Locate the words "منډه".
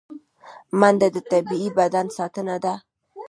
0.79-1.07